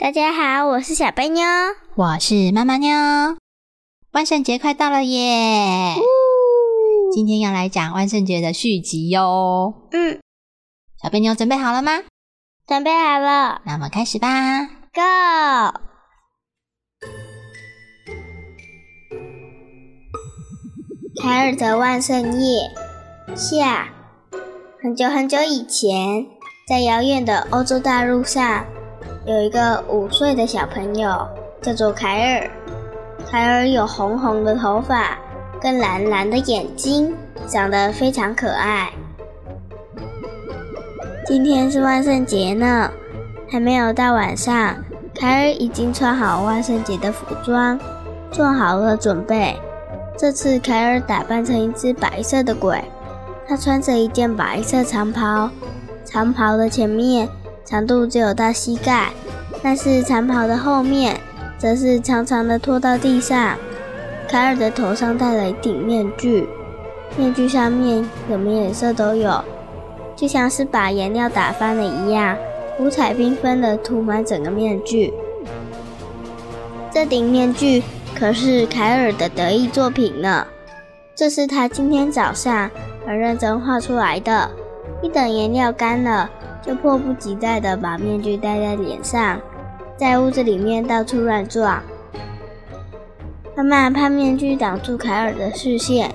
[0.00, 1.44] 大家好，我是小贝妞，
[1.94, 2.90] 我是妈妈妞。
[4.12, 5.94] 万圣节快到了耶！
[7.12, 9.74] 今天要来讲万圣节的续集哟。
[9.92, 10.18] 嗯，
[11.02, 12.00] 小贝妞准备好了吗？
[12.66, 14.28] 准备好了，那我们开始吧。
[14.94, 15.80] Go！
[21.22, 22.70] 凯尔的万圣夜
[23.36, 23.90] 下，
[24.82, 26.26] 很久很久以前，
[26.66, 28.64] 在遥远的欧洲大陆上，
[29.26, 31.28] 有一个五岁的小朋友，
[31.60, 32.50] 叫做凯尔。
[33.30, 35.18] 凯尔有红红的头发，
[35.60, 37.14] 跟蓝蓝的眼睛，
[37.46, 38.90] 长得非常可爱。
[41.26, 42.90] 今天是万圣节呢，
[43.50, 44.74] 还没有到晚上，
[45.14, 47.78] 凯尔已经穿好万圣节的服装，
[48.32, 49.54] 做好了准备。
[50.16, 52.82] 这次凯尔打扮成一只白色的鬼，
[53.46, 55.50] 他穿着一件白色长袍，
[56.06, 57.28] 长袍的前面
[57.64, 59.10] 长度只有到膝盖，
[59.62, 61.20] 但是长袍的后面
[61.58, 63.56] 则是长长的拖到地上。
[64.28, 66.48] 凯尔的头上戴了一顶面具，
[67.16, 69.44] 面具上面什么颜色都有，
[70.14, 72.36] 就像是把颜料打翻了一样，
[72.78, 75.12] 五彩缤纷的涂满整个面具。
[76.92, 77.82] 这顶面具
[78.18, 80.46] 可是凯尔的得意作品呢，
[81.14, 82.70] 这是他今天早上
[83.06, 84.50] 很认真画出来的。
[85.02, 86.28] 一等颜料干了，
[86.62, 89.40] 就迫不及待地把面具戴在脸上，
[89.96, 91.82] 在屋子里面到处乱撞。
[93.56, 96.10] 妈妈怕面具挡住凯尔的视线，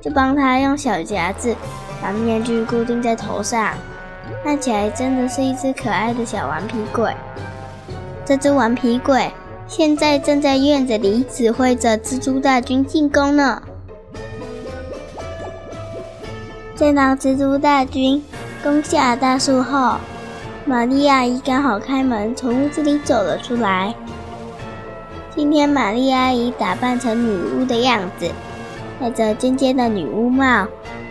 [0.00, 1.54] 就帮他用小夹子
[2.00, 3.74] 把面具固定在头上，
[4.42, 7.12] 看起来真的是一只可爱的小顽皮鬼。
[8.24, 9.32] 这只顽皮鬼
[9.66, 13.60] 现在正在院子里指挥着蜘蛛大军进攻呢。
[16.82, 18.20] 见到蜘蛛大军
[18.60, 19.98] 攻下大树后，
[20.64, 23.94] 玛丽阿姨刚好开门从屋子里走了出来。
[25.32, 28.28] 今天玛丽阿姨打扮成女巫的样子，
[29.00, 30.66] 戴着尖尖的女巫帽，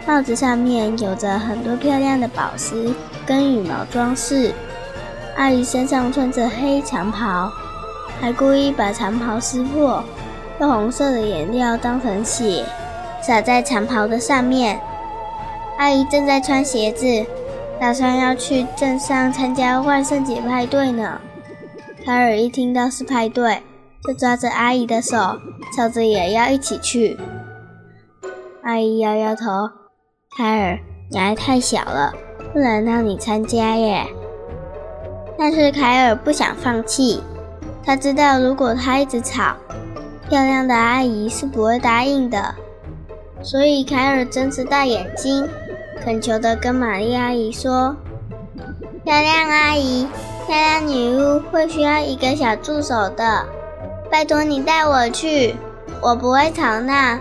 [0.06, 2.94] 帽子上面有着很多漂亮的宝石
[3.26, 4.52] 跟羽毛装饰。
[5.38, 7.50] 阿姨身上穿着黑长袍，
[8.20, 10.04] 还故意把长袍撕破，
[10.60, 12.66] 用红色的颜料当成血，
[13.22, 14.78] 洒在长袍的上面。
[15.82, 17.26] 阿姨正在穿鞋子，
[17.80, 21.20] 打算要去镇上参加万圣节派对呢。
[22.06, 23.64] 凯尔一听到是派对，
[24.04, 25.18] 就抓着阿姨的手，
[25.76, 27.18] 吵着也要一起去。
[28.62, 29.48] 阿姨摇摇头
[30.38, 30.78] ：“凯尔，
[31.10, 32.14] 你还太小了，
[32.54, 34.06] 不能让你参加耶。”
[35.36, 37.24] 但是凯尔不想放弃，
[37.84, 39.56] 他知道如果他一直吵，
[40.30, 42.54] 漂亮的阿姨是不会答应的。
[43.42, 45.50] 所以凯尔睁着大眼睛，
[46.04, 47.96] 恳求地跟玛丽阿姨说
[49.06, 50.08] ：“漂亮阿姨，
[50.48, 53.46] 漂亮女巫会需要一个小助手的。”
[54.10, 55.56] 拜托你带我去，
[56.02, 57.20] 我不会吵闹，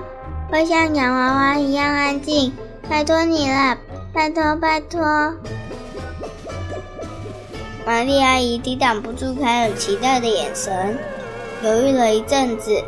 [0.51, 2.53] 会像洋娃娃一样安静。
[2.89, 3.77] 拜托你了，
[4.13, 5.01] 拜托拜托！
[7.87, 10.99] 玛丽阿姨抵挡不住凯尔期待的眼神，
[11.63, 12.83] 犹豫了一阵子，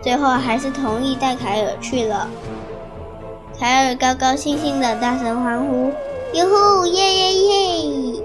[0.00, 2.28] 最后还是同意带凯尔去了。
[3.58, 5.92] 凯尔高高兴兴的大声欢呼
[6.34, 8.22] ：“哟呼，耶耶耶！”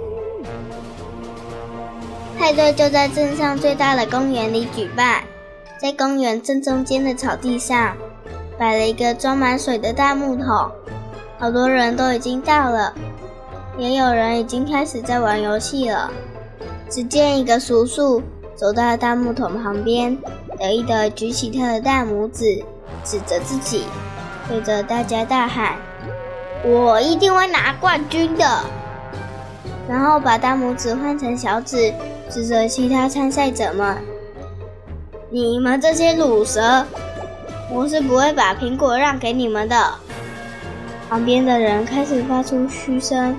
[2.37, 5.23] 派对就在镇上最大的公园里举办，
[5.79, 7.95] 在公园正中间的草地上，
[8.57, 10.71] 摆了一个装满水的大木桶，
[11.37, 12.93] 好多人都已经到了，
[13.77, 16.11] 也有人已经开始在玩游戏了。
[16.89, 18.21] 只见一个叔叔
[18.55, 20.17] 走到大木桶旁边，
[20.57, 22.63] 得意地举起他的大拇指，
[23.03, 23.83] 指着自己，
[24.49, 25.77] 对着大家大喊
[26.65, 28.65] ：“我一定会拿冠军的！”
[29.87, 31.93] 然后把大拇指换成小指。
[32.29, 33.97] 指着其他参赛者们
[35.31, 36.85] ：“你们这些卤蛇，
[37.71, 39.95] 我是不会把苹果让给你们的。”
[41.09, 43.35] 旁边的人开始发出嘘声，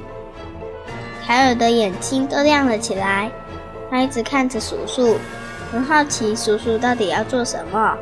[1.25, 3.31] 凯尔的眼睛都亮了起来，
[3.89, 5.17] 他一直看着叔叔，
[5.71, 7.97] 很好奇叔叔到底要做什么。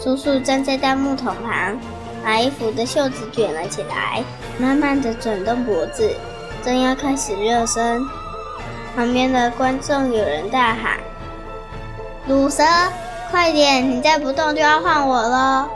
[0.00, 1.76] 叔叔站在大木桶旁，
[2.22, 4.22] 把衣服的袖子卷了起来，
[4.58, 6.10] 慢慢的转动脖子，
[6.64, 8.02] 正要开始热身，
[8.94, 10.98] 旁边的观众有人大喊
[12.28, 12.62] ：“鲁蛇，
[13.30, 13.90] 快点！
[13.90, 15.68] 你再不动就要换我喽！”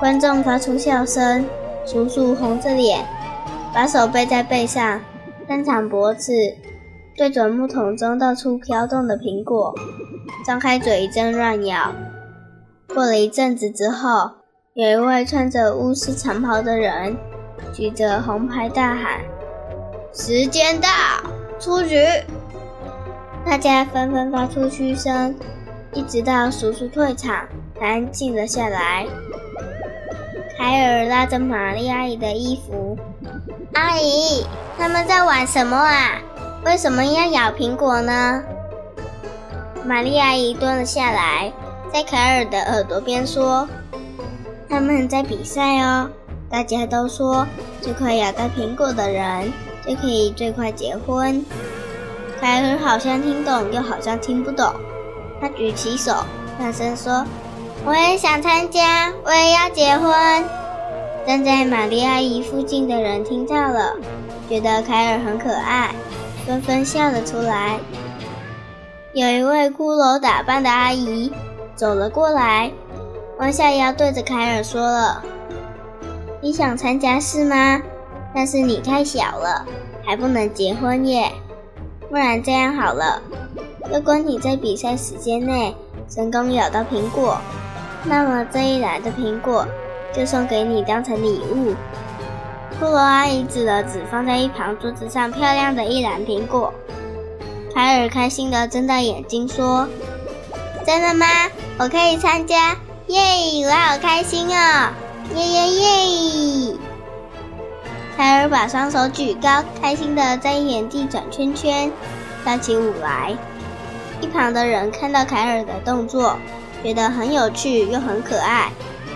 [0.00, 1.46] 观众发出笑声。
[1.84, 3.04] 叔叔红着脸，
[3.74, 5.00] 把手背在背上，
[5.48, 6.32] 伸长脖子，
[7.16, 9.74] 对准木桶中到处飘动的苹果，
[10.46, 11.92] 张开嘴一阵乱咬。
[12.94, 14.30] 过了一阵子之后，
[14.74, 17.14] 有一位穿着巫师长袍的人
[17.74, 19.20] 举着红牌大喊
[20.14, 20.88] ：“时间到，
[21.60, 22.02] 出局！”
[23.44, 25.34] 大家纷纷发出嘘声，
[25.92, 27.46] 一直到叔叔退场，
[27.78, 29.06] 才安静了下来。
[30.56, 32.96] 凯尔拉着玛丽阿姨的衣服，
[33.74, 34.46] 阿姨，
[34.78, 36.18] 他们在玩什么啊？
[36.64, 38.42] 为什么要咬苹果呢？
[39.84, 41.52] 玛丽阿姨蹲了下来，
[41.92, 43.68] 在凯尔的耳朵边说
[44.72, 46.08] ：“他们在比赛哦，
[46.48, 47.46] 大家都说
[47.82, 49.52] 最快咬到苹果的人
[49.86, 51.44] 就可以最快结婚。”
[52.40, 54.72] 凯尔好像听懂，又好像听不懂，
[55.38, 56.24] 他举起手，
[56.58, 57.22] 大声说。
[57.84, 60.10] 我也想参加，我也要结婚。
[61.26, 63.94] 站在玛丽阿姨附近的人听到了，
[64.48, 65.94] 觉得凯尔很可爱，
[66.46, 67.78] 纷纷笑了出来。
[69.12, 71.30] 有一位骷髅打扮的阿姨
[71.76, 72.72] 走了过来，
[73.42, 75.20] 弯下腰对着凯尔说了
[76.40, 77.82] ：“你想参加是吗？
[78.32, 79.66] 但是你太小了，
[80.06, 81.32] 还不能结婚耶。
[82.08, 83.20] 不然这样好了，
[83.92, 85.74] 如果你在比赛时间内
[86.08, 87.36] 成功咬到苹果。”
[88.06, 89.66] 那么这一篮的苹果
[90.14, 91.74] 就送给你当成礼物。
[92.80, 96.72] 骷髅阿姨指了指放在一旁桌子上漂亮的一篮苹果，
[97.74, 99.88] 凯尔开心的睁大眼睛说
[100.86, 101.26] ：“真的吗？
[101.78, 102.76] 我可以参加！
[103.12, 103.66] 耶！
[103.66, 104.90] 我好开心哦！
[105.34, 106.76] 耶耶耶！”
[108.16, 111.92] 凯尔把双手举高，开心的在原地转圈圈，
[112.42, 113.36] 跳起舞来。
[114.20, 116.36] 一旁的人看到凯尔的动作。
[116.82, 118.72] 觉得很有趣又很可爱，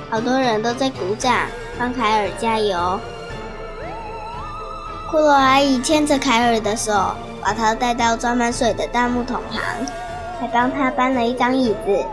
[0.09, 1.35] 好多人都在鼓掌
[1.77, 3.01] 帮凯尔加油。
[5.11, 6.93] 骷髅阿姨牵着凯尔的手，
[7.43, 9.61] 把他带到装满水的大木桶旁，
[10.39, 12.05] 还帮他搬了一张椅子，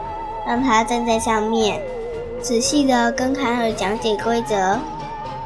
[0.45, 1.81] 让他站在上面，
[2.41, 4.79] 仔细的跟凯尔讲解规则。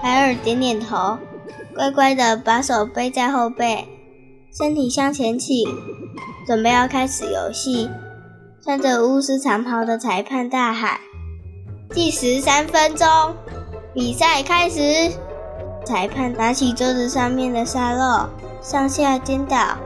[0.02, 1.18] 凯尔点点头，
[1.76, 3.88] 乖乖的把手背在后背，
[4.56, 5.68] 身体向前倾，
[6.46, 7.90] 准备要开始游戏。
[8.64, 11.00] 穿着巫师长袍的裁判大喊
[11.92, 13.08] ：“计时三分钟，
[13.94, 15.12] 比赛开始！”
[15.86, 18.30] 裁判拿起桌子上面的沙漏，
[18.62, 19.78] 上下颠倒，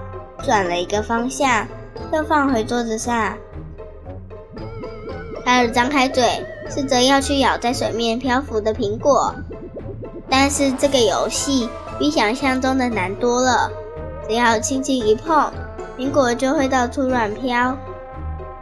[0.43, 1.67] 转了一个方向，
[2.11, 3.37] 又放回桌子上。
[5.43, 9.33] 海尔张开嘴，试着要去咬在水面漂浮的苹果，
[10.29, 11.67] 但是这个游戏
[11.97, 13.71] 比想象中的难多了。
[14.27, 15.51] 只要轻轻一碰，
[15.97, 17.77] 苹果就会到处乱飘。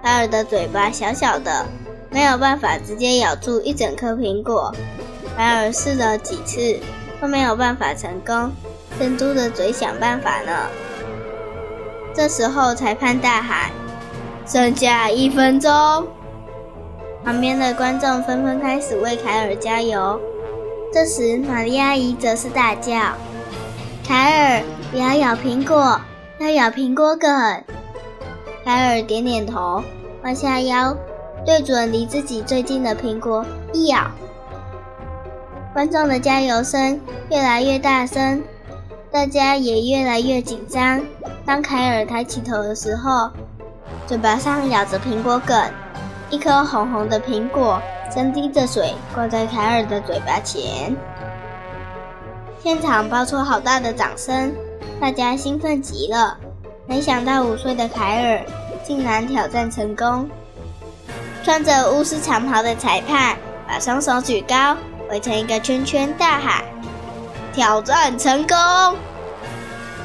[0.01, 1.65] 海尔的嘴巴小小的，
[2.09, 4.73] 没有办法直接咬住一整颗苹果。
[5.35, 6.79] 海尔试了几次，
[7.21, 8.51] 都没有办法成功，
[8.97, 10.51] 正嘟着嘴想办法呢。
[12.13, 13.69] 这时候，裁判大喊
[14.47, 16.07] ：“剩下一分钟！”
[17.23, 20.19] 旁边的观众纷纷开始为凯尔加油。
[20.91, 23.13] 这时，玛丽阿姨则是大叫
[24.07, 26.01] ：“凯尔，不要咬苹果，
[26.39, 27.29] 要咬苹果梗！”
[28.65, 29.83] 凯尔点点头，
[30.23, 30.95] 弯下腰，
[31.45, 34.09] 对准离自己最近的苹果一咬。
[35.73, 38.41] 观众的加油声越来越大声，
[39.11, 41.01] 大家也越来越紧张。
[41.45, 43.29] 当凯尔抬起头的时候，
[44.07, 45.55] 嘴巴上咬着苹果梗，
[46.29, 47.81] 一颗红红的苹果
[48.13, 50.95] 正滴着水挂在凯尔的嘴巴前。
[52.61, 54.53] 现场爆出好大的掌声，
[54.99, 56.37] 大家兴奋极了。
[56.85, 58.41] 没想到五岁的凯尔
[58.83, 60.29] 竟然挑战成功！
[61.43, 64.75] 穿着巫师长袍的裁判把双手举高，
[65.09, 66.63] 围成一个圈圈，大喊
[67.53, 68.57] ：“挑战成功！”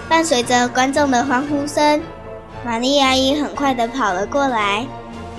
[0.08, 2.00] 伴随着观众的欢呼声，
[2.64, 4.86] 玛丽阿姨很快的跑了过来，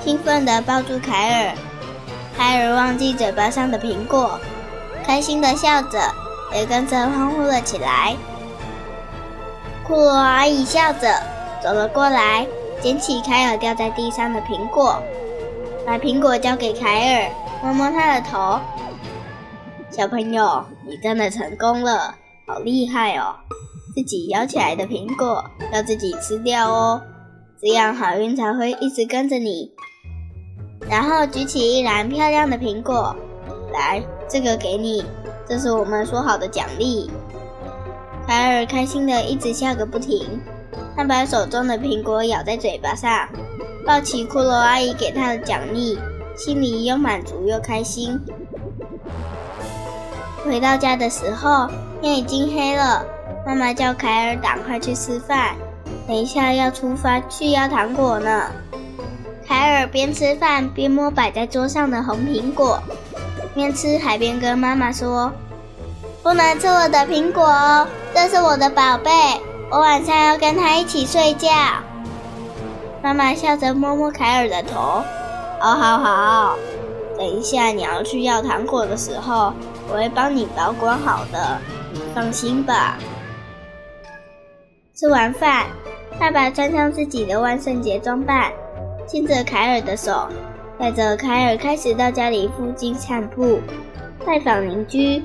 [0.06, 1.56] 兴奋的抱住凯尔。
[2.38, 4.40] 凯尔忘记嘴巴上的苹果，
[5.04, 6.00] 开心的笑着，
[6.54, 8.16] 也跟着欢呼了起来。
[9.84, 11.20] 骷髅阿姨笑着。
[11.64, 12.46] 走了过来，
[12.80, 15.02] 捡起凯尔掉在地上的苹果，
[15.84, 17.32] 把苹果交给凯尔，
[17.64, 18.60] 摸摸他的头。
[19.90, 22.14] 小朋友，你真的成功了，
[22.46, 23.34] 好厉害哦！
[23.96, 25.44] 自己咬起来的苹果
[25.74, 27.02] 要自己吃掉哦，
[27.60, 29.72] 这样好运才会一直跟着你。
[30.90, 33.16] 然后举起一篮漂亮的苹果，
[33.74, 35.04] 来，这个给你，
[35.48, 37.10] 这是我们说好的奖励。
[38.28, 40.42] 凯尔开心的一直笑个不停，
[40.96, 43.28] 他把手中的苹果咬在嘴巴上，
[43.86, 45.98] 抱起骷髅阿姨给他的奖励，
[46.36, 48.20] 心里又满足又开心。
[50.44, 51.68] 回到家的时候，
[52.02, 53.06] 天已经黑了，
[53.46, 55.56] 妈妈叫凯尔赶快去吃饭，
[56.08, 58.52] 等一下要出发去要糖果呢。
[59.48, 62.82] 凯尔边吃饭边摸摆在桌上的红苹果，
[63.54, 65.32] 边吃还边跟妈妈说
[66.24, 69.12] ：“不能吃我的苹果哦，这是我的宝贝，
[69.70, 71.50] 我晚上要跟他一起睡觉。”
[73.04, 75.04] 妈妈笑着摸摸凯尔的头
[75.62, 76.58] ：“好好好，
[77.16, 79.54] 等一下你要去要糖果的时候，
[79.90, 81.60] 我会帮你保管好的，
[81.94, 82.98] 你放心吧。”
[84.98, 85.68] 吃完饭，
[86.20, 88.52] 爸爸穿上自己的万圣节装扮。
[89.08, 90.28] 牵着凯尔的手，
[90.80, 93.60] 带着凯尔开始到家里附近散步，
[94.26, 95.24] 拜访邻居。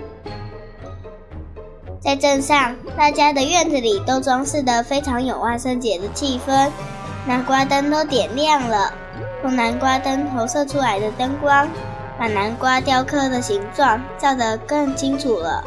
[2.01, 6.71] 在镇上，大家的院子里都装饰得非常有万圣节的气氛，
[7.27, 8.93] 南瓜灯都点亮了，
[9.43, 11.69] 从南瓜灯投射出来的灯光，
[12.19, 15.63] 把南瓜雕刻的形状照得更清楚了。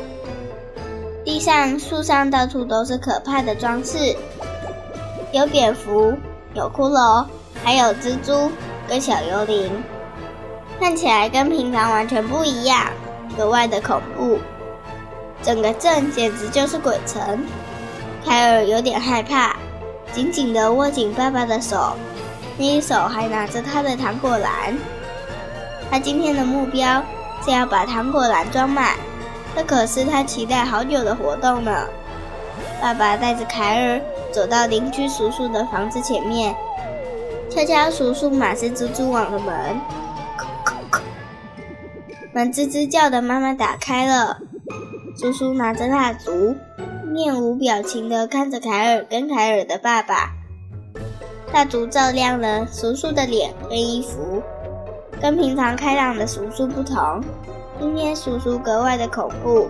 [1.24, 4.16] 地上、树上到处都是可怕的装饰，
[5.32, 6.14] 有蝙蝠，
[6.54, 7.26] 有骷髅。
[7.64, 8.52] 还有蜘蛛
[8.88, 9.72] 跟小幽灵，
[10.80, 12.88] 看起来跟平常完全不一样，
[13.38, 14.40] 格外的恐怖。
[15.42, 17.46] 整个镇简直就是鬼城。
[18.26, 19.56] 凯尔有点害怕，
[20.14, 21.94] 紧紧地握紧爸爸的手，
[22.58, 24.78] 另一手还拿着他的糖果篮。
[25.90, 27.04] 他今天的目标
[27.44, 28.96] 是要把糖果篮装满，
[29.56, 31.88] 这可是他期待好久的活动呢。
[32.82, 34.02] 爸爸带着凯尔
[34.32, 36.56] 走到邻居叔叔的房子前面。
[37.54, 39.80] 悄悄叔叔满是蜘蛛网的门，
[42.34, 44.40] 门吱吱叫的，妈妈打开了。
[45.16, 46.56] 叔叔拿着蜡烛，
[47.06, 50.32] 面无表情地看着凯尔跟凯尔的爸爸。
[51.54, 54.42] 蜡烛照亮了叔叔的脸跟衣服，
[55.22, 57.24] 跟平常开朗的叔叔不同，
[57.80, 59.70] 今天叔叔格外的恐怖。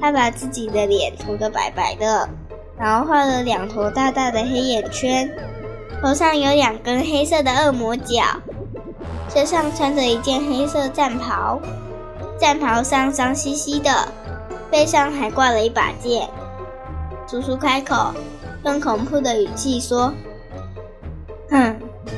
[0.00, 2.28] 他把自己的脸涂得白白的，
[2.78, 5.28] 然后画了两坨大大的黑眼圈。
[6.04, 8.22] 头上有两根黑色的恶魔角，
[9.30, 11.58] 身上穿着一件黑色战袍，
[12.38, 13.90] 战袍上脏兮兮的，
[14.70, 16.28] 背上还挂了一把剑。
[17.26, 18.12] 叔叔开口，
[18.66, 20.12] 用恐怖的语气说
[21.48, 21.74] ：“哼，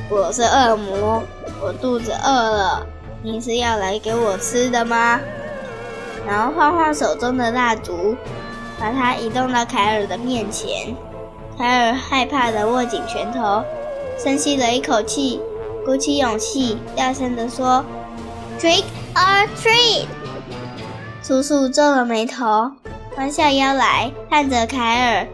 [0.09, 1.23] 我是恶魔，
[1.61, 2.85] 我肚子饿了，
[3.23, 5.17] 你是要来给我吃的吗？”
[6.27, 8.17] 然后晃晃手中的蜡烛，
[8.77, 10.93] 把它移动到凯尔的面前。
[11.57, 13.63] 凯尔害怕的握紧拳头。
[14.17, 15.39] 深吸了一口气，
[15.85, 17.85] 鼓起勇气，大声地说
[18.59, 18.83] ：“Trick
[19.13, 20.07] or treat！”
[21.23, 22.71] 叔叔皱了眉头，
[23.17, 25.27] 弯下腰来看着凯尔。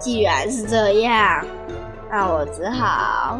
[0.00, 1.44] 既然是这样，
[2.10, 3.38] 那我只好……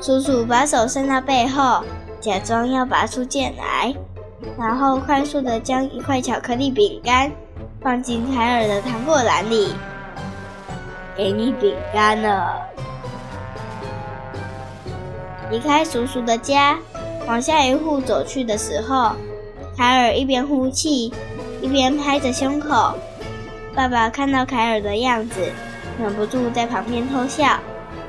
[0.00, 1.84] 叔叔把手伸到背后，
[2.20, 3.94] 假装要拔出剑来，
[4.58, 7.30] 然后快速地将一块巧克力饼干
[7.80, 9.74] 放进凯尔的糖果篮里。
[11.16, 12.56] 给你饼干了。
[15.52, 16.78] 离开叔叔的家，
[17.26, 19.12] 往下一户走去的时候，
[19.76, 21.12] 凯尔一边呼气，
[21.60, 22.94] 一边拍着胸口。
[23.74, 25.52] 爸爸看到凯尔的样子，
[26.00, 27.58] 忍不住在旁边偷笑。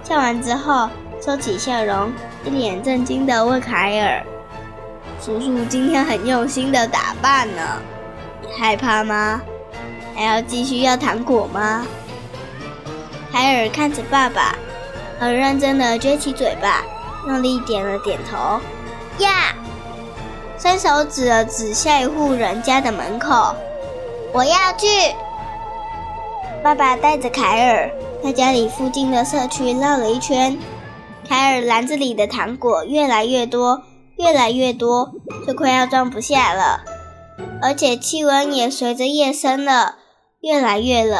[0.05, 0.88] 笑完之后，
[1.21, 2.13] 收起笑容，
[2.45, 4.25] 一脸震惊地问凯尔
[5.21, 7.62] ：“叔叔今天很用心的打扮呢，
[8.41, 9.41] 你害怕吗？
[10.15, 11.85] 还要继续要糖果吗？”
[13.33, 14.55] 凯尔看着爸爸，
[15.19, 16.81] 很认真地撅起嘴巴。
[17.27, 18.60] 用力点了点头，
[19.24, 19.56] 呀，
[20.58, 23.56] 伸手指了指下一户人家的门口，
[24.34, 24.88] 我要去。
[26.63, 27.92] 爸爸带着凯尔
[28.24, 30.58] 在家里附近的社区绕了一圈，
[31.27, 33.82] 凯尔篮子里的糖果越来越多，
[34.18, 35.12] 越来越多，
[35.46, 36.84] 就快要装不下了，
[37.62, 39.96] 而且气温也随着夜深了，
[40.42, 41.20] 越来越冷。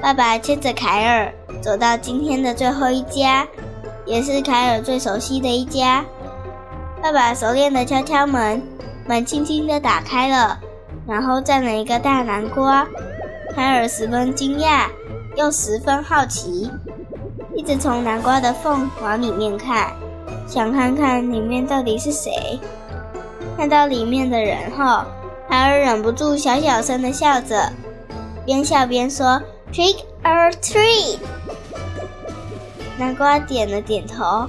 [0.00, 3.48] 爸爸牵着凯尔走到今天的最后一家。
[4.08, 6.02] 也是凯尔最熟悉的一家。
[7.02, 8.62] 爸爸熟练的敲敲门，
[9.06, 10.58] 门轻轻的打开了，
[11.06, 12.88] 然后站了一个大南瓜。
[13.54, 14.86] 凯尔十分惊讶，
[15.36, 16.70] 又十分好奇，
[17.54, 19.92] 一直从南瓜的缝往里面看，
[20.46, 22.58] 想看看里面到底是谁。
[23.56, 25.04] 看到里面的人后，
[25.48, 27.72] 凯尔忍不住小小声的笑着，
[28.46, 31.18] 边笑边说：“Trick or treat。”
[32.98, 34.48] 南瓜点了点头，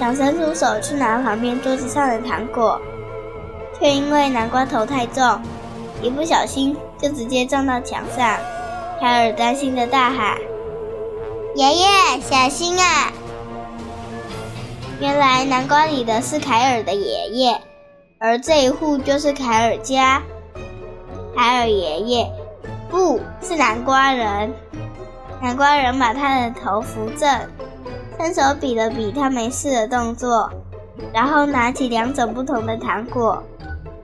[0.00, 2.80] 想伸出手去拿旁边桌子上的糖果，
[3.78, 5.40] 却因为南瓜头太重，
[6.02, 8.36] 一不小心就直接撞到墙上。
[9.00, 10.36] 凯尔担心的大喊
[11.54, 11.86] ：“爷爷，
[12.20, 13.12] 小心啊！”
[14.98, 17.60] 原来南瓜里的是凯尔的爷爷，
[18.18, 20.20] 而这一户就是凯尔家。
[21.36, 22.28] 凯尔爷爷
[22.90, 24.52] 不是南瓜人，
[25.40, 27.28] 南瓜人把他的头扶正，
[28.18, 30.50] 伸手比了比他没事的动作，
[31.12, 33.42] 然后拿起两种不同的糖果，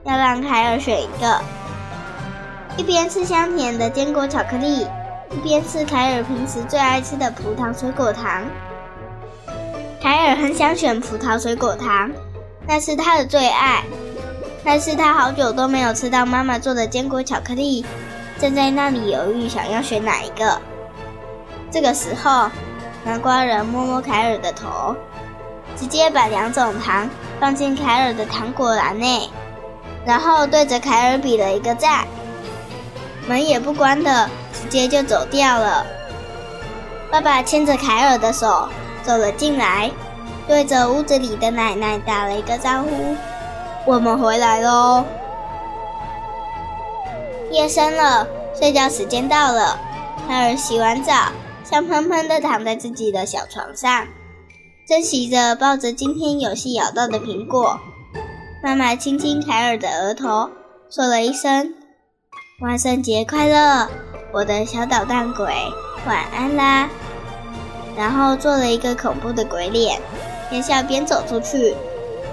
[0.05, 1.41] 要让凯尔选一个，
[2.77, 4.87] 一边吃香甜的坚果巧克力，
[5.31, 8.43] 一边吃凯尔平时最爱吃的葡萄水果糖。
[10.01, 12.09] 凯尔很想选葡萄水果糖，
[12.65, 13.83] 那是他的最爱。
[14.63, 17.85] 但是他好久都没有吃到妈妈做的坚果巧克力，
[18.39, 20.59] 正在那里犹豫，想要选哪一个。
[21.75, 22.49] 这个时候，
[23.03, 24.95] 南瓜人摸摸凯尔的头，
[25.75, 29.29] 直接把两种糖放进凯尔的糖果篮内，
[30.05, 32.07] 然后对着凯尔比了一个赞，
[33.27, 35.85] 门也不关的，直接就走掉了。
[37.11, 38.69] 爸爸牵着凯尔的手。
[39.03, 39.91] 走了进来，
[40.47, 43.15] 对着屋子里的奶奶打了一个招呼
[43.85, 45.03] ：“我们回来喽。”
[47.51, 48.25] 夜深了，
[48.57, 49.77] 睡觉时间到了。
[50.25, 51.13] 凯尔洗完澡，
[51.65, 54.07] 香喷喷的躺在自己的小床上，
[54.87, 57.79] 珍惜着抱着今天有幸咬到的苹果。
[58.63, 60.51] 妈妈亲亲凯尔的额头，
[60.91, 61.73] 说了一声
[62.61, 63.89] ：“万圣节快乐，
[64.31, 65.47] 我的小捣蛋鬼，
[66.05, 66.87] 晚安啦。”
[67.97, 69.99] 然后做了一个恐怖的鬼脸，
[70.51, 71.75] 边笑边走出去，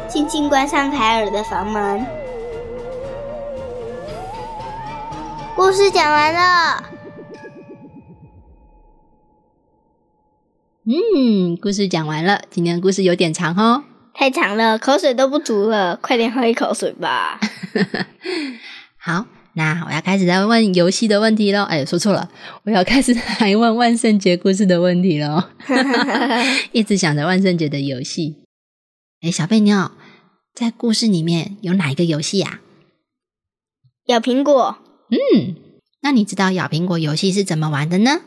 [0.08, 2.04] 轻轻关上凯尔的房门。
[5.56, 6.91] 故事讲完了。
[10.84, 12.42] 嗯，故事讲完了。
[12.50, 13.84] 今天的故事有点长哦，
[14.14, 17.38] 太长了，口水都不足了，快点喝一口水吧。
[18.98, 19.26] 好。
[19.54, 21.64] 那我要开始来问游戏的问题喽！
[21.64, 22.30] 哎，说错了，
[22.64, 25.44] 我要开始来问万圣节故事的问题喽。
[26.72, 28.36] 一直想着万圣节的游戏。
[29.20, 29.90] 哎，小贝妞，
[30.54, 32.60] 在故事里面有哪一个游戏呀？
[34.06, 34.78] 咬苹果。
[35.10, 35.54] 嗯，
[36.00, 38.22] 那你知道咬苹果游戏是怎么玩的呢？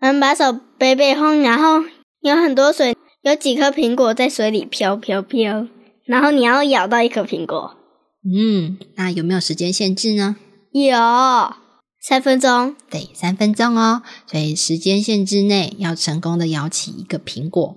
[0.00, 1.84] 嗯，把手背背后，然后
[2.20, 5.66] 有很多水，有几颗苹果在水里飘飘飘，
[6.04, 7.76] 然后你要咬到一颗苹果。
[8.24, 10.36] 嗯，那有没有时间限制呢？
[10.72, 10.98] 有
[12.00, 14.02] 三分钟，对，三分钟哦。
[14.26, 17.76] 所以时间限制内要成功的咬起一个苹果，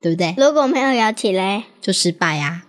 [0.00, 0.34] 对不对？
[0.36, 2.64] 如果没有咬起嘞，就失败呀。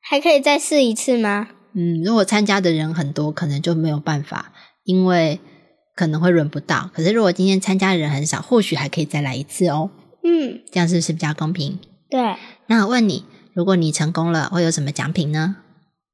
[0.00, 1.48] 还可以再试一次吗？
[1.74, 4.52] 嗯，如果参加的人很多，可能就没有办法，
[4.84, 5.38] 因为
[5.98, 6.88] 可能会轮不到。
[6.94, 9.90] 可是如果今天参加的人很少，或许还可以再来一次哦。
[10.22, 11.80] 嗯，这样是不是比较公平？
[12.08, 12.36] 对。
[12.68, 15.56] 那我问你，如果你成功了，会有什么奖品呢？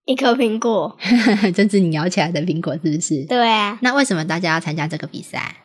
[0.07, 0.97] 一颗苹果，
[1.55, 3.27] 这是你咬起来的苹果，是不是？
[3.27, 3.79] 对啊。
[3.83, 5.57] 那为什么大家要参加这个比赛？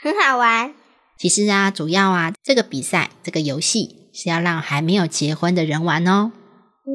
[0.00, 0.72] 很好玩。
[1.18, 6.30] 其实啊，主要啊，这个比赛、这个游戏是要让还没有结婚的人玩哦。
[6.84, 6.92] 哦。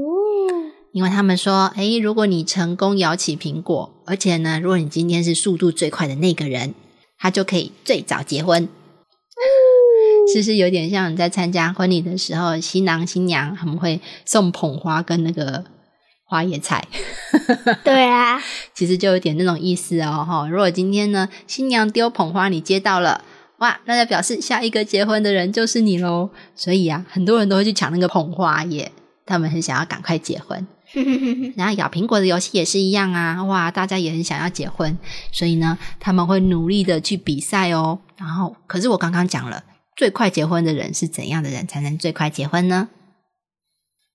[0.93, 6.73] 因为他们说，哎，如果你成功咬起苹果，而且呢，如果你今天是速度最快的那个人，
[7.19, 8.63] 他就可以最早结婚。
[8.63, 9.41] 哦。
[10.33, 15.65] 是不是有点像你在参加婚礼的时候，新郎新娘他们会送捧花跟那个？
[16.29, 16.85] 花椰菜，
[17.85, 18.37] 对啊，
[18.73, 20.45] 其实就有点那种意思哦，哈。
[20.49, 23.23] 如果今天呢，新娘丢捧花，你接到了，
[23.59, 26.29] 哇，那就表示下一个结婚的人就是你喽。
[26.53, 28.91] 所以啊，很多人都会去抢那个捧花耶，
[29.25, 30.67] 他们很想要赶快结婚。
[31.57, 34.97] 然后咬苹果的游戏也是一样啊，哇，大家也很想要结婚，
[35.31, 37.99] 所以呢，他们会努力的去比赛哦。
[38.17, 39.63] 然后，可是我刚刚讲了，
[39.95, 42.89] 最快结婚的人是怎样的人才能最快结婚呢？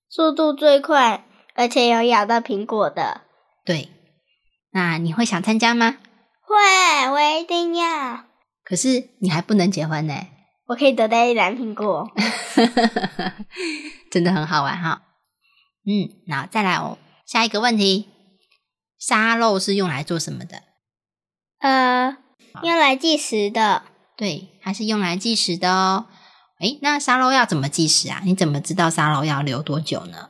[0.09, 1.25] 速度最快。
[1.55, 3.21] 而且有咬到苹果的，
[3.63, 3.89] 对，
[4.71, 5.97] 那你会想参加吗？
[6.41, 8.23] 会，我一定要。
[8.65, 10.15] 可是你还不能结婚呢。
[10.65, 12.09] 我可以得到一篮苹果，
[14.09, 15.03] 真的很好玩哈。
[15.85, 18.09] 嗯，那再来哦，下一个问题，
[18.97, 20.63] 沙漏是用来做什么的？
[21.59, 22.17] 呃，
[22.61, 23.83] 用来计时的。
[24.15, 26.05] 对，它是用来计时的哦。
[26.59, 28.21] 诶，那沙漏要怎么计时啊？
[28.23, 30.29] 你怎么知道沙漏要留多久呢？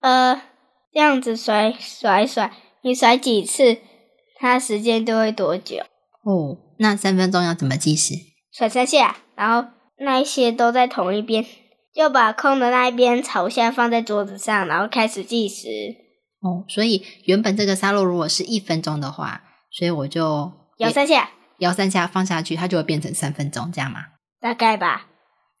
[0.00, 0.42] 呃，
[0.92, 3.78] 这样子甩甩甩，你甩几次，
[4.38, 5.78] 它时间就会多久？
[6.24, 8.14] 哦，那三分钟要怎么计时？
[8.52, 11.46] 甩三下，然后那一些都在同一边，
[11.98, 15.66] 就把空的那一边朝下放在桌子上，然后开始计时。
[16.40, 23.98] 哦，所以原本这个沙漏如果是一分钟的话，所以我就摇三下，摇三下放下去，它就会变成三分钟，这样吗？
[24.40, 25.08] 大概吧。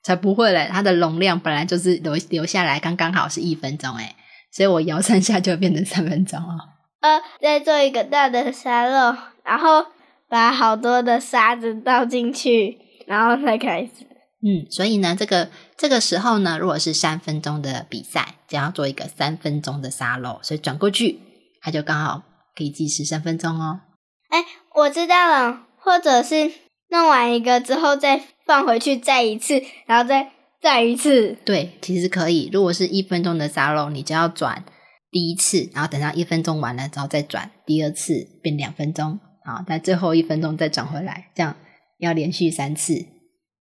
[0.04, 4.14] 才不会嘞，它的容量本来就是留留下来刚刚好是一分钟，哎
[4.52, 6.54] 所以我摇三下就会变成三分钟哦。
[7.00, 9.84] 呃，再做一个大的沙漏，然后
[10.28, 14.06] 把好多的沙子倒进去，然后再开始。
[14.40, 21.18] 嗯，所以呢，这个这个时候呢，如果是三分钟的比赛，就要做一个三分钟的沙漏，所以转过去，
[21.60, 22.22] 它就刚好
[22.54, 23.80] 可以计时三分钟哦。
[24.28, 24.44] 哎，
[24.76, 26.52] 我知道了，或者是
[26.90, 30.30] 弄完一个之后再放回去，再一次，然后再
[30.62, 31.36] 再一次。
[31.44, 32.48] 对，其实可以。
[32.52, 34.64] 如果是一分钟的沙漏，你就要转
[35.10, 41.56] 第一次，然后等到一分钟完了之后再转第二次，变两分钟，好，在最后一分钟再转回来，这样
[41.98, 42.94] 要连续三次，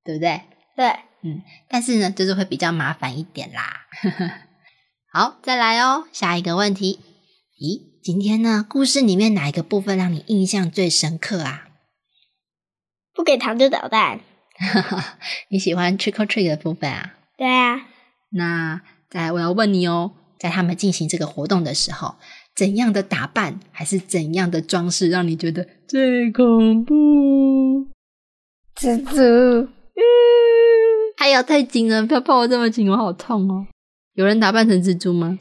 [0.03, 0.41] 对不对？
[0.77, 0.85] 对，
[1.23, 3.87] 嗯，但是呢，就是会比较麻烦一点啦。
[5.11, 6.99] 好，再来哦，下一个问题。
[7.59, 11.69] 咦，今天呢，故事里面哪一个部分让你印象最深刻啊？
[13.11, 14.19] 不给糖就捣蛋。
[15.49, 17.15] 你喜欢 trick or treat 的部分啊？
[17.35, 17.87] 对啊。
[18.29, 22.17] 那再来，我要问你哦，在他们进行这个活动的时候，
[22.55, 27.87] 怎样的打扮还是怎样的装饰让你觉得最恐怖？
[28.75, 29.69] 蜘蛛。
[31.17, 32.05] 哎呀，太紧了！
[32.05, 33.67] 不要抱我这么紧，我好痛哦。
[34.13, 35.37] 有人打扮成蜘蛛吗？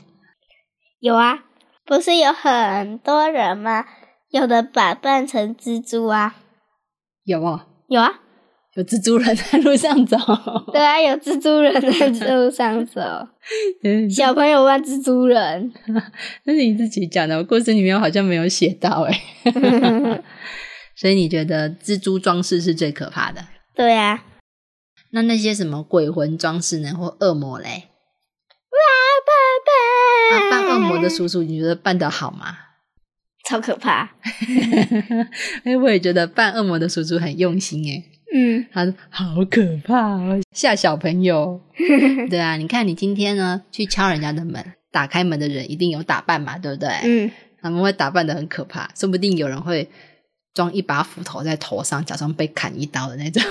[1.00, 1.44] 有啊，
[1.84, 3.84] 不是有很多人吗？
[4.30, 6.36] 有的打扮成蜘蛛啊。
[7.24, 8.20] 有啊，有啊，
[8.74, 10.16] 有蜘蛛人在路上走。
[10.72, 13.00] 对啊，有蜘蛛人在路上走。
[14.10, 15.72] 小朋友扮蜘蛛人，
[16.44, 19.20] 那是你自己讲的，我故事里面好像没有写到哎。
[20.96, 23.44] 所以你觉得蜘蛛装饰是最可怕的？
[23.74, 24.24] 对啊。
[25.10, 27.88] 那那些什么鬼魂装饰呢，或恶魔嘞？
[28.70, 28.78] 哇，
[29.26, 29.32] 爸
[29.66, 30.38] 爸！
[30.38, 32.56] 那扮恶魔的叔叔，你觉得扮的好吗？
[33.48, 34.10] 超可怕！
[35.64, 38.04] 哎，我也觉得扮恶魔的叔叔很用心哎。
[38.34, 41.60] 嗯，他好可怕哦，吓小朋友。
[42.28, 46.88] 对啊，你看你今天呢去敲人家的门，打开门的人一定有打扮嘛，对不对？
[47.04, 47.30] 嗯，
[47.62, 49.88] 他们会打扮的很可怕，说不定有人会。
[50.56, 53.42] 装一把斧头在头上，假装被砍一刀的那种，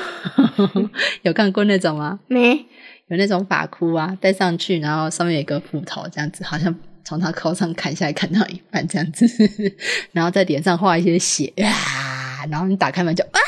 [1.21, 2.19] 有看过那种吗？
[2.25, 2.65] 没
[3.09, 9.23] 有那种法箍啊，戴上去，然后上面有一个斧头，这样子，好像从他头上砍下来，砍到一半这样子，
[10.13, 13.39] 然后在脸上画一些血啊，然后你打开门就啊，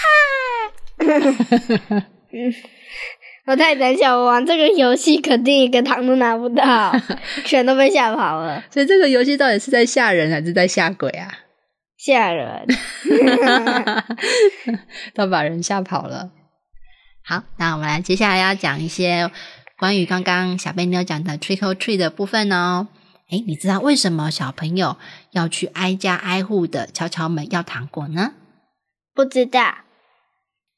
[2.32, 2.54] 嗯，
[3.48, 6.96] 我太胆小，我玩这个游戏肯定一个糖都拿不到，
[7.44, 8.64] 全都被吓跑了。
[8.72, 11.28] 所以这个游戏到底是在吓人还是在吓鬼啊？
[11.98, 12.68] 吓人，
[15.14, 16.32] 都把人吓跑了。
[17.24, 19.32] 好，那我们来接下来要讲一些
[19.78, 22.88] 关于刚刚小贝妞讲的 trick or treat 的部分哦。
[23.30, 24.96] 哎，你知道为什么小朋友
[25.32, 28.34] 要去挨家挨户的敲敲门要糖果呢？
[29.14, 29.80] 不知道。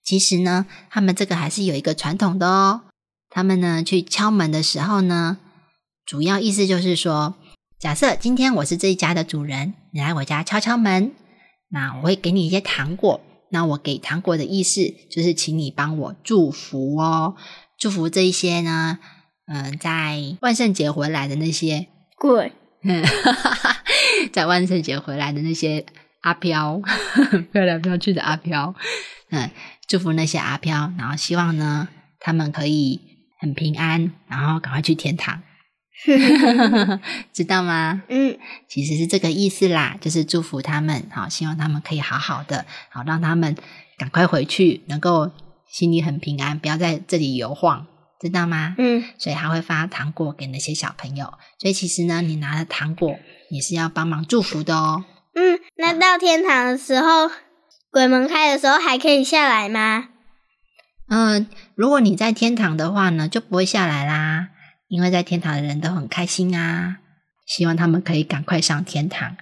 [0.04, 2.82] 其实呢，他们这个还是有一个传统的哦。
[3.30, 5.38] 他们呢去敲门的时候呢，
[6.06, 7.36] 主要意思就是说。
[7.80, 11.12] 假设今天我是这一家的主人，你来我家敲敲门，
[11.69, 13.21] 那我会给你一些糖果。
[13.52, 17.36] 那我给糖果的意思就是请你帮我祝福哦，
[17.80, 18.99] 祝福这一些呢，
[19.47, 22.52] 嗯，在万圣节回来的那些鬼，
[24.32, 25.84] 在万圣节回来的那些
[26.21, 26.80] 阿飘，
[27.52, 28.75] 飘来飘去的阿飘，
[29.32, 29.49] 嗯，
[29.88, 31.88] 祝福那些阿飘，然后希望呢，
[32.19, 33.02] 他们可以
[33.39, 35.41] 很平安，然后赶快去天堂。
[37.34, 38.04] 知道吗？
[38.08, 43.56] 嗯，其实是这个意思啦，就是祝福他们，好，希望他们可以好好的，好让他们
[43.98, 45.32] 赶快回去，能够
[45.68, 47.86] 心里很平安，不要在这里游晃，
[48.22, 48.76] 知道吗？
[48.78, 53.20] 嗯，所以他会发糖果给那些小朋友，所以其实呢，你拿了糖果，
[53.52, 55.04] 你是要帮忙祝福的哦。
[55.36, 57.30] 嗯，那到天堂的时候，
[57.92, 60.10] 鬼门开的时候还可以下来吗？
[61.10, 64.50] 嗯，如果你在天堂的话呢，就不会下来啦。
[64.89, 66.97] 因为在天堂的人都很开心啊，
[67.45, 69.38] 希望他们可以赶快上天堂。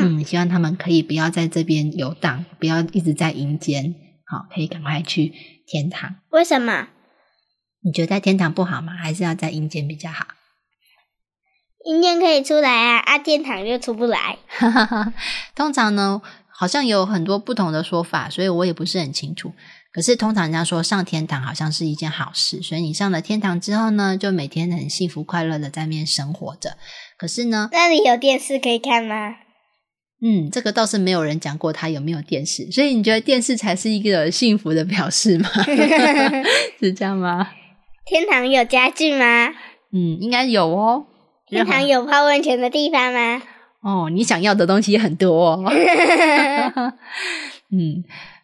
[0.00, 3.94] 嗯，希望他们可以不要在这边游荡，不要一直在阴间，
[4.26, 5.32] 好，可以赶快去
[5.66, 6.16] 天堂。
[6.30, 6.88] 为什么？
[7.84, 8.92] 你觉得在天堂不好吗？
[8.92, 10.26] 还是要在阴间比较好？
[11.84, 14.38] 阴间可以出来啊，啊，天堂就出不来。
[15.54, 19.52] 通常呢，好像有很多不同的说法，所以我也不是很清楚。
[19.92, 26.78] 可是通常人家说上天堂好像是一件好事，所以你上了天堂之后呢，就每天很幸福快乐的在那边生活着。
[27.18, 29.36] 可是呢，那里有电视可以看吗？
[30.24, 35.48] 嗯，这个倒是没有人讲过他有没有电视，所以你觉得电视才是一个幸福的表示吗？
[36.80, 37.50] 是这样吗？
[38.06, 39.48] 天堂有家具吗？
[39.92, 41.06] 嗯，应该有哦。
[41.46, 43.42] 天堂有泡温泉的地方吗？
[43.82, 45.54] 哦，你想要的东西很多。
[45.54, 45.64] 哦
[47.70, 48.02] 嗯。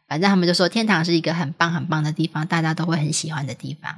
[0.08, 3.94] 反正他们就说天堂是一个很棒很棒的地方，大家都会很喜欢的地方。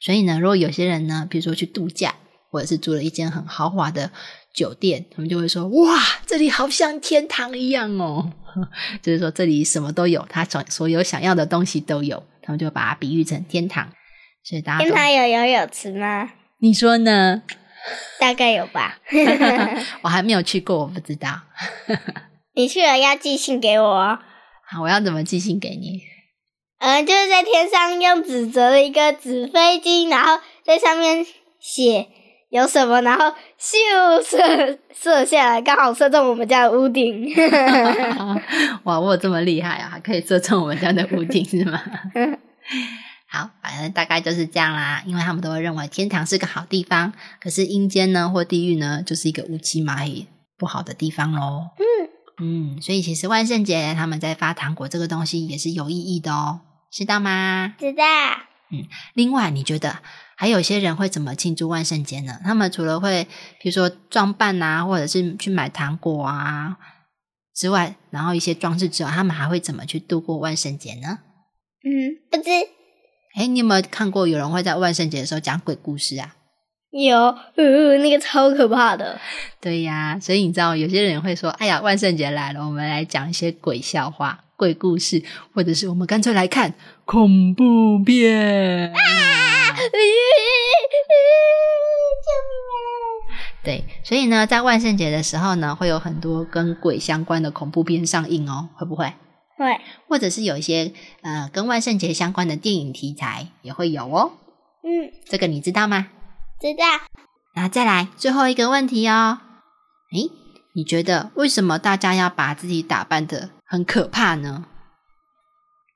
[0.00, 2.14] 所以呢，如果有些人呢，比如说去度假，
[2.50, 4.12] 或者是住了一间很豪华的
[4.54, 8.32] 酒店，他们就会说：“哇，这里好像天堂一样哦！”
[9.02, 13.88] 就是说这里什么都有，他所所有想要的东西都有，他们就把它比喻成天堂。
[14.44, 16.30] 所以大家天堂有游泳池吗？
[16.60, 17.42] 你说呢？
[18.20, 18.98] 大概有吧。
[20.02, 21.40] 我还没有去过，我不知道。
[22.54, 24.18] 你去了要寄信给我。
[24.70, 26.02] 好，我要怎么寄信给你？
[26.78, 31.26] 嗯，就是在天上用纸折了一个纸飞机，然后在上面
[31.58, 32.08] 写。
[32.50, 33.02] 有什么？
[33.02, 33.26] 然后
[33.60, 37.30] 咻射射下来，刚好射中我们家的屋顶。
[38.84, 41.78] 哇，我这么厉害啊，还可以射中我们家的屋顶是吗？
[43.28, 45.02] 好，反正大概就是这样啦。
[45.04, 50.26] 因为他们都会认为天堂是个好地方，可是阴间呢或地狱呢，就是一个乌漆嘛黑
[50.56, 51.68] 不好的地方喽。
[51.76, 52.07] 嗯
[52.40, 57.74] 嗯，所以其实万圣节他们在发糖果这个东西也是有意义的哦，知道吗？
[57.78, 58.04] 知道。
[58.70, 59.98] 嗯，另外你觉得？
[60.36, 62.38] 还有些人会怎么庆祝万圣节呢？
[62.44, 63.24] 他们除了会，
[63.60, 66.76] 比如说装扮啊，或者是去买糖果啊
[67.56, 71.18] 之外，然后一些装饰之外，他们还会怎么去度过万圣节呢？
[71.82, 72.50] 嗯，不知。
[73.34, 76.36] 哎，你有没有看过有人会在万圣节的时候讲鬼故事啊？
[76.90, 77.18] 有，
[77.56, 79.20] 呃，那个超可怕的。
[79.60, 85.22] 对呀，所以你知道，有些人会说：“哎呀，万圣节来了，我们来讲一些鬼笑话、鬼故事，
[85.54, 86.72] 或者是我们干脆来看
[87.04, 88.90] 恐怖片。
[88.96, 88.98] ”啊
[93.62, 99.12] 对，所以呢，在万圣节的时候呢，会有很多跟鬼相关的恐怖片上映哦，会不会？
[99.58, 104.32] 会，或者是有一些呃跟万圣节相关的电影题材也会有哦。
[104.82, 106.08] 嗯，这个你知道吗？
[106.60, 106.84] 知道。
[107.54, 109.38] 然后再来最后一个问题哦。
[110.12, 110.30] 诶，
[110.74, 114.64] 你觉得为什么大家要把自己打扮的很可怕呢？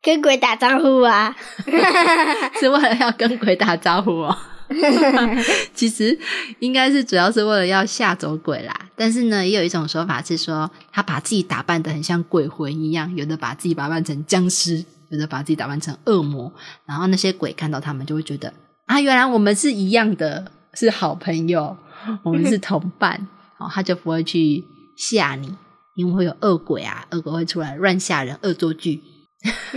[0.02, 1.36] 跟鬼打招呼啊，
[2.58, 4.36] 是为了要跟鬼打招呼哦。
[5.74, 6.18] 其实
[6.58, 8.74] 应该是主要是为了要吓走鬼啦。
[8.96, 16.52] 但是呢，也有一种说法是说，他把自己打扮的很像鬼魂一样，有的把自己打扮成僵尸，有的把自己打扮成恶魔。
[16.86, 18.52] 然后那些鬼看到他们就会觉得
[18.86, 21.76] 啊，原来我们是一样的，是好朋友，
[22.22, 23.26] 我们是 同伴，
[23.58, 24.64] 哦，他就不会去
[24.96, 25.54] 吓你，
[25.94, 29.02] 因为会有恶鬼啊，恶鬼会出来乱吓人，恶作剧。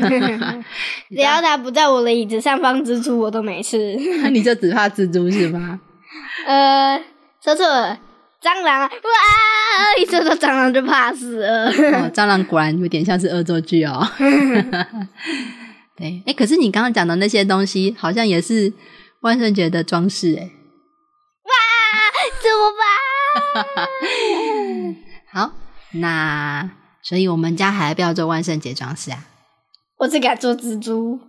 [1.09, 3.97] 只要他不在我的椅子上放蜘蛛，我都没事。
[4.21, 5.79] 那你就只怕蜘蛛是吗？
[6.45, 7.01] 呃，
[7.43, 7.97] 说错了，
[8.41, 8.89] 蟑螂哇！
[9.99, 11.71] 一说到蟑螂就怕死了。
[12.11, 14.07] 蟑螂果然有点像是恶作剧哦。
[15.97, 18.73] 对，哎，可是你刚刚讲的那些东西，好像也是
[19.21, 20.51] 万圣节的装饰哎。
[21.45, 21.51] 哇，
[22.41, 22.71] 怎么
[23.63, 24.95] 办？
[25.31, 25.53] 好，
[25.93, 26.69] 那
[27.01, 29.25] 所以我们家还要不要做万圣节装饰啊？
[29.99, 31.19] 我只敢做蜘蛛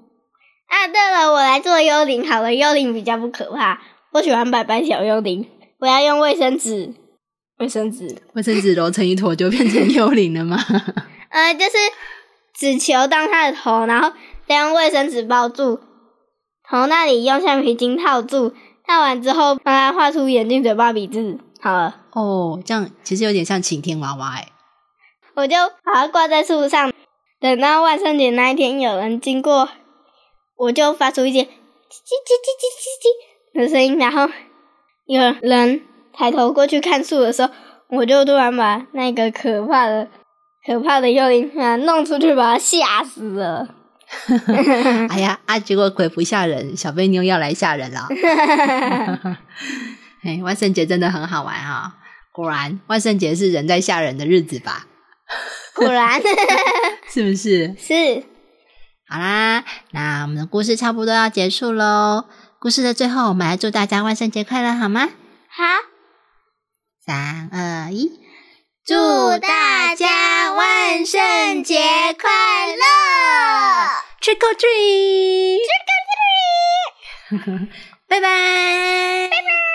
[0.69, 0.89] 啊！
[0.89, 3.81] 对了，我来做幽灵好了，幽灵比较不可怕。
[4.13, 5.49] 我喜欢白白小幽灵，
[5.79, 6.93] 我要用卫生纸，
[7.59, 10.59] 卫生纸，卫生纸揉成一坨就变成幽灵了吗？
[11.31, 11.73] 呃，就是
[12.55, 14.13] 纸球当它的头，然后
[14.49, 15.81] 再用卫生纸包住，
[16.69, 18.55] 头那里用橡皮筋套住，
[18.87, 22.03] 套完之后帮它画出眼睛、嘴巴、鼻子，好了。
[22.13, 24.49] 哦，这样其实有点像晴天娃娃哎。
[25.35, 26.93] 我就把它挂在树上。
[27.39, 29.69] 等到万圣节那一天，有人经过，
[30.57, 34.33] 我就发出一些叽叽叽叽叽叽的声音，然后
[35.05, 35.83] 有人
[36.15, 37.53] 抬头过去看树的时候，
[37.89, 40.09] 我就突然把那个可怕的、
[40.65, 43.69] 可怕的幽灵啊弄出去，把它吓死了。
[45.11, 45.59] 哎呀啊！
[45.59, 48.09] 结果鬼不吓人，小贝妞要来吓人了。
[50.25, 51.95] 哎，万圣节真的很好玩啊！
[52.33, 54.87] 果然，万圣节是人在吓人的日子吧？
[55.75, 56.21] 果然，
[57.13, 57.75] 是不是？
[57.79, 58.25] 是。
[59.09, 62.25] 好啦，那我们的故事差不多要结束喽。
[62.59, 65.09] 故事的最后，我们来祝大家万圣节快乐，好吗？
[65.49, 65.65] 好。
[67.05, 68.11] 三二一，
[68.85, 68.95] 祝
[69.39, 71.77] 大家万圣节
[72.21, 73.96] 快乐
[74.27, 75.63] Trick or treat!
[75.69, 77.71] Trick or treat!
[78.11, 79.29] bye bye!
[79.31, 79.66] Bye bye!